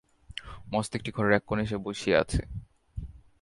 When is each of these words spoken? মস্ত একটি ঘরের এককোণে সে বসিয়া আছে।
মস্ত 0.73 0.91
একটি 0.95 1.09
ঘরের 1.11 1.33
এককোণে 1.33 1.63
সে 1.65 1.77
বসিয়া 1.77 2.17
আছে। 2.19 2.41